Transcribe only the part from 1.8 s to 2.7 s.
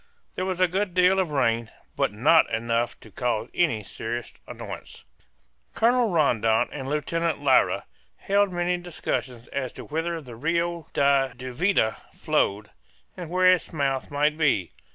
but not